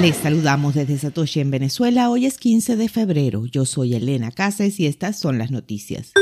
[0.00, 2.08] Les saludamos desde Satoshi en Venezuela.
[2.08, 3.46] Hoy es 15 de febrero.
[3.46, 6.12] Yo soy Elena Casas y estas son las noticias.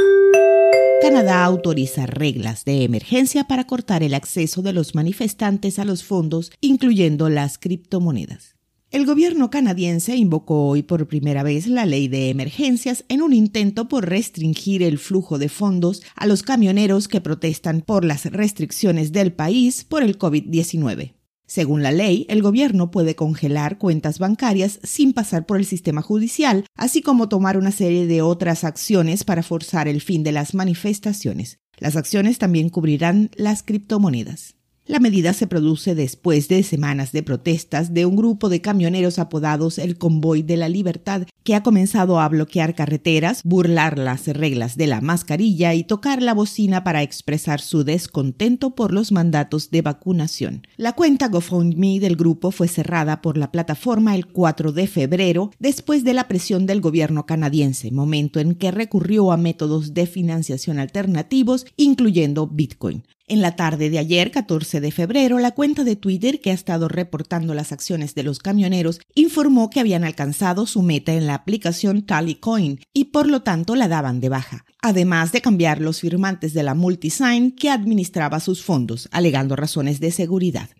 [1.02, 6.52] Canadá autoriza reglas de emergencia para cortar el acceso de los manifestantes a los fondos,
[6.62, 8.56] incluyendo las criptomonedas.
[8.90, 13.88] El gobierno canadiense invocó hoy por primera vez la ley de emergencias en un intento
[13.88, 19.34] por restringir el flujo de fondos a los camioneros que protestan por las restricciones del
[19.34, 21.15] país por el COVID-19.
[21.46, 26.66] Según la ley, el gobierno puede congelar cuentas bancarias sin pasar por el sistema judicial,
[26.74, 31.60] así como tomar una serie de otras acciones para forzar el fin de las manifestaciones.
[31.78, 34.56] Las acciones también cubrirán las criptomonedas.
[34.88, 39.78] La medida se produce después de semanas de protestas de un grupo de camioneros apodados
[39.78, 44.86] el Convoy de la Libertad, que ha comenzado a bloquear carreteras, burlar las reglas de
[44.86, 50.68] la mascarilla y tocar la bocina para expresar su descontento por los mandatos de vacunación.
[50.76, 56.04] La cuenta GoFundMe del grupo fue cerrada por la plataforma el 4 de febrero después
[56.04, 61.66] de la presión del gobierno canadiense, momento en que recurrió a métodos de financiación alternativos,
[61.76, 63.02] incluyendo Bitcoin.
[63.28, 66.86] En la tarde de ayer, 14 de febrero, la cuenta de Twitter que ha estado
[66.86, 72.06] reportando las acciones de los camioneros informó que habían alcanzado su meta en la aplicación
[72.06, 76.62] Tallycoin y por lo tanto la daban de baja, además de cambiar los firmantes de
[76.62, 80.70] la Multisign que administraba sus fondos, alegando razones de seguridad.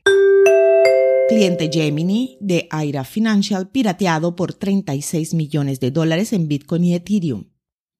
[1.28, 7.55] Cliente Gemini de Aira Financial pirateado por 36 millones de dólares en Bitcoin y Ethereum.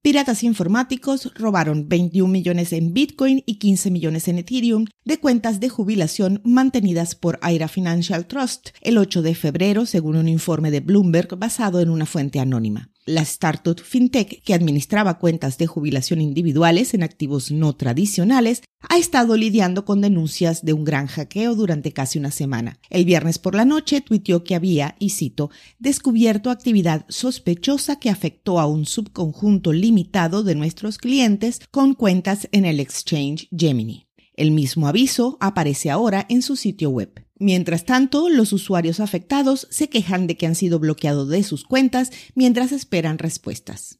[0.07, 5.67] Piratas informáticos robaron 21 millones en Bitcoin y 15 millones en Ethereum de cuentas de
[5.67, 11.37] jubilación mantenidas por Aira Financial Trust el 8 de febrero, según un informe de Bloomberg
[11.37, 12.89] basado en una fuente anónima.
[13.07, 19.37] La startup FinTech, que administraba cuentas de jubilación individuales en activos no tradicionales, ha estado
[19.37, 22.81] lidiando con denuncias de un gran hackeo durante casi una semana.
[22.89, 28.59] El viernes por la noche tuiteó que había, y cito, descubierto actividad sospechosa que afectó
[28.59, 34.09] a un subconjunto limitado de nuestros clientes con cuentas en el exchange Gemini.
[34.33, 37.26] El mismo aviso aparece ahora en su sitio web.
[37.39, 42.11] Mientras tanto, los usuarios afectados se quejan de que han sido bloqueados de sus cuentas
[42.33, 43.99] mientras esperan respuestas.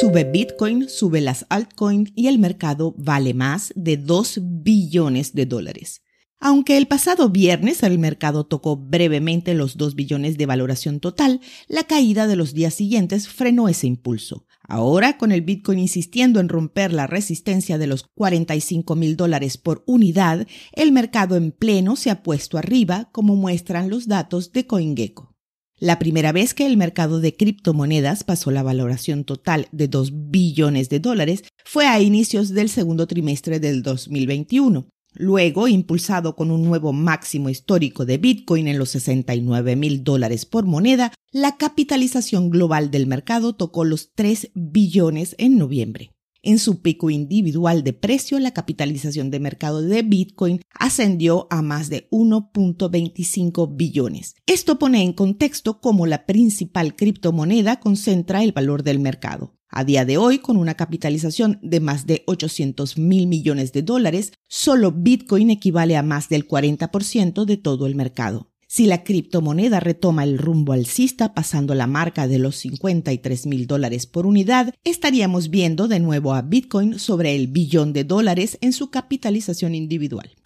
[0.00, 6.02] Sube Bitcoin, sube las altcoins y el mercado vale más de 2 billones de dólares.
[6.38, 11.84] Aunque el pasado viernes el mercado tocó brevemente los 2 billones de valoración total, la
[11.84, 14.46] caída de los días siguientes frenó ese impulso.
[14.70, 19.82] Ahora, con el Bitcoin insistiendo en romper la resistencia de los 45 mil dólares por
[19.84, 25.34] unidad, el mercado en pleno se ha puesto arriba, como muestran los datos de CoinGecko.
[25.80, 30.88] La primera vez que el mercado de criptomonedas pasó la valoración total de 2 billones
[30.88, 36.92] de dólares fue a inicios del segundo trimestre del 2021, Luego, impulsado con un nuevo
[36.92, 43.06] máximo histórico de Bitcoin en los 69 mil dólares por moneda, la capitalización global del
[43.06, 46.10] mercado tocó los 3 billones en noviembre.
[46.42, 51.90] En su pico individual de precio, la capitalización de mercado de Bitcoin ascendió a más
[51.90, 54.36] de 1.25 billones.
[54.46, 59.60] Esto pone en contexto cómo la principal criptomoneda concentra el valor del mercado.
[59.68, 64.32] A día de hoy, con una capitalización de más de 800 mil millones de dólares,
[64.48, 68.49] solo Bitcoin equivale a más del 40% de todo el mercado.
[68.72, 74.06] Si la criptomoneda retoma el rumbo alcista pasando la marca de los 53 mil dólares
[74.06, 78.88] por unidad, estaríamos viendo de nuevo a Bitcoin sobre el billón de dólares en su
[78.88, 80.36] capitalización individual.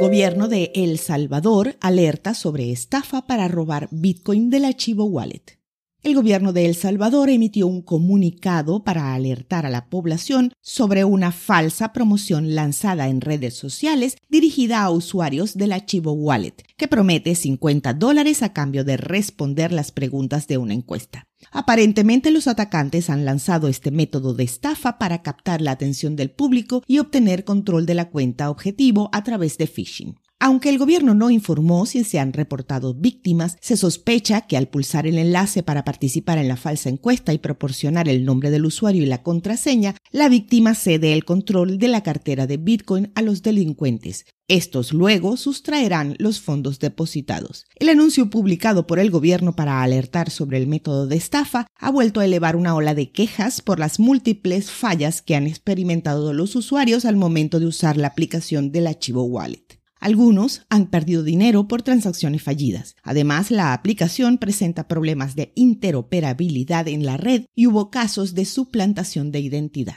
[0.00, 5.58] Gobierno de El Salvador alerta sobre estafa para robar Bitcoin del archivo Wallet.
[6.04, 11.32] El gobierno de El Salvador emitió un comunicado para alertar a la población sobre una
[11.32, 17.94] falsa promoción lanzada en redes sociales dirigida a usuarios del archivo Wallet, que promete 50
[17.94, 21.26] dólares a cambio de responder las preguntas de una encuesta.
[21.50, 26.82] Aparentemente los atacantes han lanzado este método de estafa para captar la atención del público
[26.86, 30.16] y obtener control de la cuenta objetivo a través de phishing.
[30.46, 35.06] Aunque el gobierno no informó si se han reportado víctimas, se sospecha que al pulsar
[35.06, 39.06] el enlace para participar en la falsa encuesta y proporcionar el nombre del usuario y
[39.06, 44.26] la contraseña, la víctima cede el control de la cartera de Bitcoin a los delincuentes.
[44.46, 47.64] Estos luego sustraerán los fondos depositados.
[47.76, 52.20] El anuncio publicado por el gobierno para alertar sobre el método de estafa ha vuelto
[52.20, 57.06] a elevar una ola de quejas por las múltiples fallas que han experimentado los usuarios
[57.06, 59.82] al momento de usar la aplicación del archivo Wallet.
[60.04, 62.94] Algunos han perdido dinero por transacciones fallidas.
[63.02, 69.32] Además, la aplicación presenta problemas de interoperabilidad en la red y hubo casos de suplantación
[69.32, 69.96] de identidad.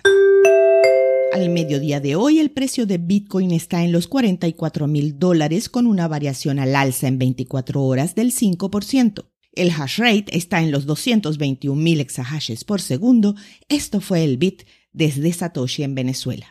[1.34, 5.86] Al mediodía de hoy, el precio de Bitcoin está en los 44 mil dólares con
[5.86, 9.26] una variación al alza en 24 horas del 5%.
[9.52, 13.36] El hash rate está en los 221 mil exahashes por segundo.
[13.68, 14.64] Esto fue el Bit
[14.94, 16.48] desde Satoshi en Venezuela.